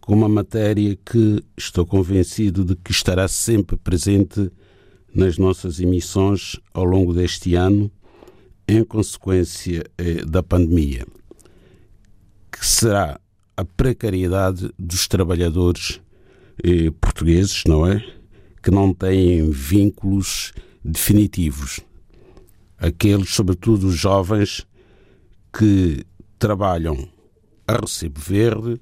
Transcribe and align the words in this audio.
com 0.00 0.14
uma 0.14 0.28
matéria 0.28 0.98
que 1.04 1.42
estou 1.56 1.86
convencido 1.86 2.64
de 2.64 2.74
que 2.74 2.90
estará 2.90 3.28
sempre 3.28 3.76
presente 3.76 4.50
nas 5.14 5.38
nossas 5.38 5.78
emissões 5.78 6.58
ao 6.74 6.84
longo 6.84 7.14
deste 7.14 7.54
ano, 7.54 7.90
em 8.66 8.82
consequência 8.82 9.84
eh, 9.98 10.24
da 10.24 10.42
pandemia, 10.42 11.06
que 12.50 12.66
será 12.66 13.20
a 13.56 13.64
precariedade 13.64 14.70
dos 14.78 15.06
trabalhadores 15.06 16.00
eh, 16.64 16.90
portugueses, 17.00 17.62
não 17.66 17.86
é? 17.86 18.04
Que 18.62 18.70
não 18.70 18.92
têm 18.94 19.50
vínculos 19.50 20.52
definitivos 20.84 21.80
aqueles, 22.82 23.30
sobretudo 23.30 23.86
os 23.86 23.94
jovens, 23.94 24.66
que 25.56 26.04
trabalham 26.36 27.08
a 27.66 27.76
recibo 27.76 28.20
verde 28.20 28.80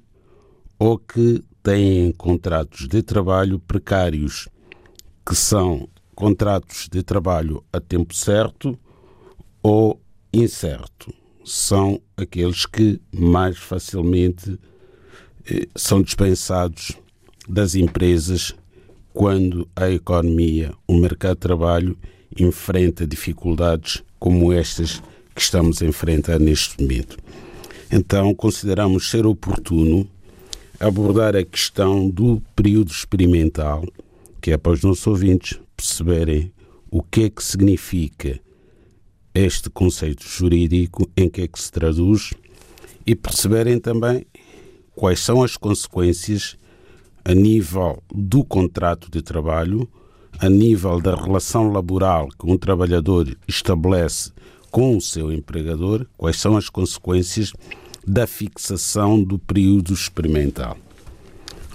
ou 0.79 0.97
que 0.97 1.43
têm 1.61 2.11
contratos 2.13 2.87
de 2.87 3.03
trabalho 3.03 3.59
precários, 3.59 4.49
que 5.23 5.35
são 5.35 5.87
contratos 6.15 6.89
de 6.91 7.03
trabalho 7.03 7.63
a 7.71 7.79
tempo 7.79 8.15
certo 8.15 8.77
ou 9.61 10.01
incerto. 10.33 11.13
São 11.45 12.01
aqueles 12.17 12.65
que 12.65 12.99
mais 13.13 13.57
facilmente 13.57 14.59
eh, 15.45 15.67
são 15.75 16.01
dispensados 16.01 16.97
das 17.47 17.75
empresas 17.75 18.55
quando 19.13 19.69
a 19.75 19.91
economia, 19.91 20.73
o 20.87 20.95
mercado 20.95 21.35
de 21.35 21.41
trabalho 21.41 21.97
enfrenta 22.37 23.05
dificuldades 23.05 24.03
como 24.19 24.53
estas 24.53 25.01
que 25.35 25.41
estamos 25.41 25.81
a 25.81 25.85
enfrentar 25.85 26.39
neste 26.39 26.81
momento. 26.81 27.17
Então, 27.91 28.33
consideramos 28.33 29.09
ser 29.09 29.25
oportuno 29.25 30.07
abordar 30.79 31.35
a 31.35 31.43
questão 31.43 32.09
do 32.09 32.41
período 32.55 32.91
experimental, 32.91 33.85
que 34.41 34.51
é 34.51 34.57
para 34.57 34.71
os 34.71 34.81
nossos 34.81 35.05
ouvintes 35.05 35.59
perceberem 35.75 36.51
o 36.89 37.03
que 37.03 37.23
é 37.25 37.29
que 37.29 37.43
significa 37.43 38.39
este 39.33 39.69
conceito 39.69 40.23
jurídico, 40.27 41.09
em 41.15 41.29
que 41.29 41.41
é 41.41 41.47
que 41.47 41.61
se 41.61 41.71
traduz 41.71 42.33
e 43.05 43.15
perceberem 43.15 43.79
também 43.79 44.25
quais 44.95 45.19
são 45.19 45.43
as 45.43 45.55
consequências 45.55 46.57
a 47.23 47.33
nível 47.33 48.01
do 48.13 48.43
contrato 48.43 49.09
de 49.09 49.21
trabalho 49.21 49.87
a 50.39 50.49
nível 50.49 50.99
da 50.99 51.15
relação 51.15 51.71
laboral 51.71 52.27
que 52.29 52.49
um 52.49 52.57
trabalhador 52.57 53.37
estabelece 53.47 54.31
com 54.71 54.95
o 54.95 55.01
seu 55.01 55.31
empregador, 55.31 56.07
quais 56.17 56.37
são 56.39 56.55
as 56.55 56.69
consequências 56.69 57.53
da 58.07 58.25
fixação 58.25 59.21
do 59.21 59.37
período 59.37 59.93
experimental. 59.93 60.77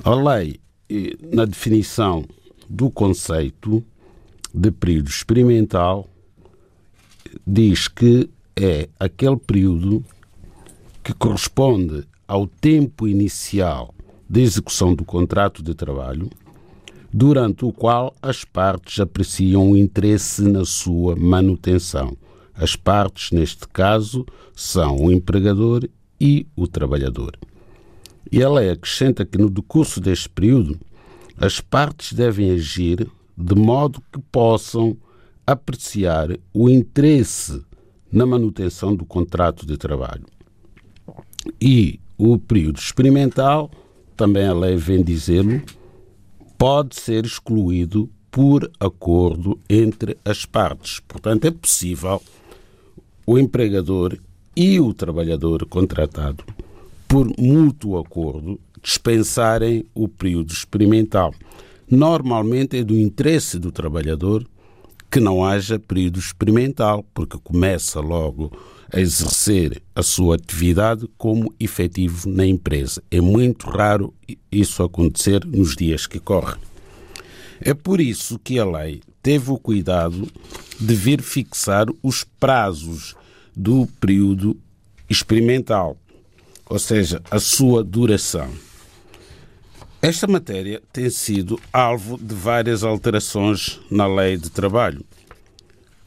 A 0.02 0.14
lei, 0.14 0.58
na 1.32 1.44
definição 1.44 2.24
do 2.68 2.90
conceito 2.90 3.84
de 4.52 4.70
período 4.70 5.08
experimental, 5.08 6.08
diz 7.46 7.86
que 7.86 8.28
é 8.56 8.88
aquele 8.98 9.36
período 9.36 10.04
que 11.04 11.12
corresponde 11.12 12.04
ao 12.26 12.46
tempo 12.46 13.06
inicial 13.06 13.94
de 14.28 14.40
execução 14.40 14.94
do 14.94 15.04
contrato 15.04 15.62
de 15.62 15.74
trabalho 15.74 16.28
durante 17.16 17.64
o 17.64 17.72
qual 17.72 18.14
as 18.20 18.44
partes 18.44 19.00
apreciam 19.00 19.70
o 19.70 19.76
interesse 19.76 20.42
na 20.42 20.66
sua 20.66 21.16
manutenção. 21.16 22.14
As 22.54 22.76
partes, 22.76 23.30
neste 23.30 23.66
caso, 23.68 24.26
são 24.54 24.98
o 24.98 25.10
empregador 25.10 25.88
e 26.20 26.46
o 26.54 26.68
trabalhador. 26.68 27.34
E 28.30 28.42
a 28.42 28.50
lei 28.50 28.68
acrescenta 28.68 29.24
que 29.24 29.38
no 29.38 29.48
decurso 29.48 29.98
deste 29.98 30.28
período 30.28 30.78
as 31.38 31.58
partes 31.58 32.12
devem 32.12 32.50
agir 32.50 33.08
de 33.34 33.54
modo 33.54 34.02
que 34.12 34.20
possam 34.30 34.94
apreciar 35.46 36.28
o 36.52 36.68
interesse 36.68 37.62
na 38.12 38.26
manutenção 38.26 38.94
do 38.94 39.06
contrato 39.06 39.64
de 39.64 39.78
trabalho. 39.78 40.26
E 41.58 41.98
o 42.18 42.36
período 42.36 42.78
experimental, 42.78 43.70
também 44.14 44.46
a 44.46 44.52
lei 44.52 44.76
vem 44.76 45.02
dizê-lo, 45.02 45.62
pode 46.58 46.98
ser 47.00 47.24
excluído 47.24 48.08
por 48.30 48.70
acordo 48.78 49.58
entre 49.68 50.16
as 50.24 50.44
partes. 50.44 51.00
Portanto, 51.06 51.46
é 51.46 51.50
possível 51.50 52.22
o 53.26 53.38
empregador 53.38 54.18
e 54.54 54.78
o 54.80 54.94
trabalhador 54.94 55.66
contratado, 55.66 56.44
por 57.08 57.30
mútuo 57.38 57.98
acordo, 57.98 58.58
dispensarem 58.82 59.84
o 59.94 60.08
período 60.08 60.52
experimental. 60.52 61.34
Normalmente 61.90 62.76
é 62.76 62.84
do 62.84 62.96
interesse 62.96 63.58
do 63.58 63.70
trabalhador 63.70 64.46
que 65.16 65.20
não 65.20 65.42
haja 65.42 65.78
período 65.78 66.18
experimental, 66.18 67.02
porque 67.14 67.38
começa 67.42 68.00
logo 68.00 68.52
a 68.92 69.00
exercer 69.00 69.82
a 69.94 70.02
sua 70.02 70.36
atividade 70.36 71.08
como 71.16 71.54
efetivo 71.58 72.28
na 72.28 72.44
empresa. 72.44 73.02
É 73.10 73.18
muito 73.18 73.66
raro 73.66 74.12
isso 74.52 74.82
acontecer 74.82 75.42
nos 75.46 75.74
dias 75.74 76.06
que 76.06 76.20
correm. 76.20 76.60
É 77.62 77.72
por 77.72 77.98
isso 77.98 78.38
que 78.38 78.58
a 78.58 78.66
lei 78.66 79.00
teve 79.22 79.50
o 79.50 79.56
cuidado 79.56 80.28
de 80.78 80.94
vir 80.94 81.22
fixar 81.22 81.86
os 82.02 82.22
prazos 82.38 83.14
do 83.56 83.88
período 83.98 84.54
experimental, 85.08 85.96
ou 86.68 86.78
seja, 86.78 87.22
a 87.30 87.38
sua 87.38 87.82
duração. 87.82 88.50
Esta 90.06 90.28
matéria 90.28 90.80
tem 90.92 91.10
sido 91.10 91.58
alvo 91.72 92.16
de 92.16 92.32
várias 92.32 92.84
alterações 92.84 93.80
na 93.90 94.06
lei 94.06 94.36
de 94.36 94.48
trabalho. 94.48 95.04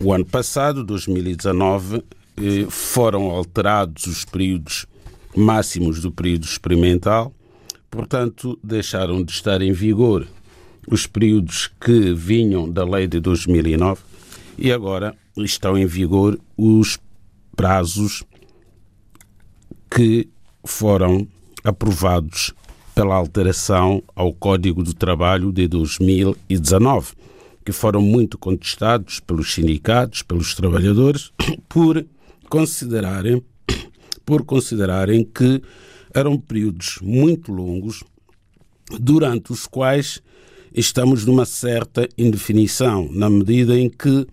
O 0.02 0.14
ano 0.14 0.24
passado, 0.24 0.86
2019, 0.86 1.98
eh, 1.98 2.66
foram 2.70 3.30
alterados 3.30 4.06
os 4.06 4.24
períodos 4.24 4.86
máximos 5.36 6.00
do 6.00 6.14
período 6.14 6.46
experimental, 6.46 7.34
portanto, 7.92 8.58
deixaram 8.64 9.22
de 9.22 9.34
estar 9.34 9.62
em 9.62 9.74
vigor 9.74 10.26
os 10.90 11.06
períodos 11.06 11.70
que 11.82 12.14
vinham 12.14 12.72
da 12.72 12.86
lei 12.86 13.06
de 13.06 13.20
2009 13.20 14.02
e 14.58 14.72
agora 14.72 15.14
estão 15.36 15.78
em 15.78 15.86
vigor 15.86 16.40
os 16.56 16.98
prazos 17.54 18.24
que 19.92 20.30
foram 20.64 21.28
aprovados 21.66 22.54
pela 23.00 23.16
alteração 23.16 24.04
ao 24.14 24.34
Código 24.34 24.84
do 24.84 24.94
Trabalho 24.94 25.54
de 25.54 25.70
2019, 25.70 27.14
que 27.64 27.72
foram 27.72 28.02
muito 28.02 28.38
contestados 28.38 29.22
pelos 29.22 29.54
sindicatos, 29.54 30.22
pelos 30.22 30.54
trabalhadores, 30.54 31.32
por 31.70 32.06
considerarem, 32.50 33.42
por 34.26 34.44
considerarem 34.44 35.24
que 35.24 35.62
eram 36.14 36.38
períodos 36.38 37.00
muito 37.02 37.54
longos, 37.54 38.04
durante 39.00 39.54
os 39.54 39.66
quais 39.66 40.22
estamos 40.76 41.24
numa 41.26 41.46
certa 41.46 42.06
indefinição, 42.18 43.08
na 43.14 43.30
medida 43.30 43.80
em 43.80 43.90
que, 43.90 44.28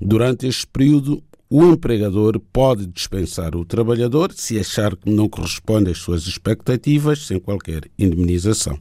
durante 0.00 0.48
este 0.48 0.66
período, 0.66 1.22
o 1.50 1.64
empregador 1.64 2.38
pode 2.52 2.86
dispensar 2.86 3.56
o 3.56 3.64
trabalhador 3.64 4.32
se 4.32 4.56
achar 4.56 4.94
que 4.94 5.10
não 5.10 5.28
corresponde 5.28 5.90
às 5.90 5.98
suas 5.98 6.28
expectativas, 6.28 7.26
sem 7.26 7.40
qualquer 7.40 7.90
indemnização. 7.98 8.78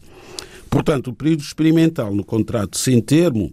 Portanto, 0.70 1.08
o 1.08 1.14
período 1.16 1.42
experimental 1.42 2.14
no 2.14 2.24
contrato 2.24 2.78
sem 2.78 3.02
termo 3.02 3.52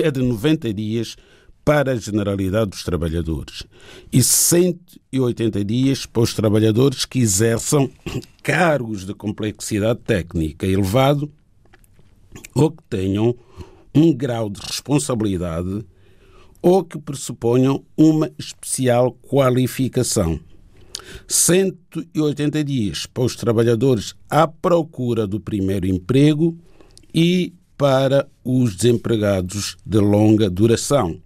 é 0.00 0.12
de 0.12 0.22
90 0.22 0.72
dias 0.72 1.16
para 1.64 1.92
a 1.92 1.96
generalidade 1.96 2.70
dos 2.70 2.84
trabalhadores 2.84 3.64
e 4.12 4.22
180 4.22 5.64
dias 5.64 6.06
para 6.06 6.22
os 6.22 6.34
trabalhadores 6.34 7.04
que 7.04 7.18
exerçam 7.18 7.90
cargos 8.42 9.04
de 9.04 9.14
complexidade 9.14 10.00
técnica 10.00 10.66
elevado 10.66 11.30
ou 12.54 12.70
que 12.70 12.82
tenham 12.88 13.34
um 13.94 14.12
grau 14.12 14.48
de 14.48 14.60
responsabilidade 14.60 15.84
ou 16.62 16.84
que 16.84 16.98
pressuponham 16.98 17.84
uma 17.96 18.30
especial 18.38 19.12
qualificação. 19.20 20.38
180 21.26 22.62
dias 22.64 23.04
para 23.04 23.24
os 23.24 23.36
trabalhadores 23.36 24.14
à 24.30 24.46
procura 24.46 25.26
do 25.26 25.40
primeiro 25.40 25.86
emprego 25.86 26.56
e 27.12 27.52
para 27.76 28.28
os 28.44 28.76
desempregados 28.76 29.76
de 29.84 29.98
longa 29.98 30.48
duração 30.48 31.20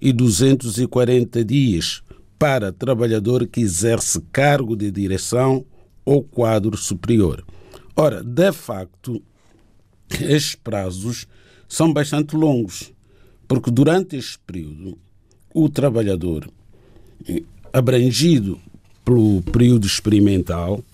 e 0.00 0.12
240 0.12 1.44
dias 1.44 2.02
para 2.38 2.72
trabalhador 2.72 3.46
que 3.46 3.60
exerce 3.60 4.18
cargo 4.32 4.74
de 4.74 4.90
direção 4.90 5.64
ou 6.04 6.22
quadro 6.22 6.74
superior. 6.76 7.44
Ora, 7.94 8.24
de 8.24 8.50
facto, 8.50 9.22
estes 10.10 10.54
prazos 10.54 11.26
são 11.68 11.92
bastante 11.92 12.34
longos, 12.34 12.92
porque 13.50 13.68
durante 13.68 14.16
este 14.16 14.38
período 14.46 14.96
o 15.52 15.68
trabalhador 15.68 16.48
abrangido 17.72 18.60
pelo 19.04 19.42
período 19.42 19.88
experimental 19.88 20.84